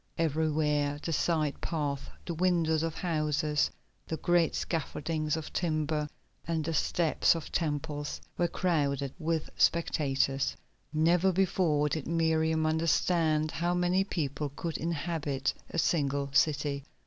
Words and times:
Everywhere 0.17 0.97
the 1.03 1.13
side 1.13 1.61
paths, 1.61 2.09
the 2.25 2.33
windows 2.33 2.81
of 2.81 2.95
houses, 2.95 3.69
the 4.07 4.17
great 4.17 4.55
scaffoldings 4.55 5.37
of 5.37 5.53
timber, 5.53 6.09
and 6.47 6.65
the 6.65 6.73
steps 6.73 7.35
of 7.35 7.51
temples 7.51 8.19
were 8.35 8.47
crowded 8.47 9.13
with 9.19 9.51
spectators. 9.57 10.57
Never 10.91 11.31
before 11.31 11.87
did 11.87 12.07
Miriam 12.07 12.65
understand 12.65 13.51
how 13.51 13.75
many 13.75 14.03
people 14.03 14.49
could 14.55 14.79
inhabit 14.79 15.53
a 15.69 15.77
single 15.77 16.31
city. 16.33 16.83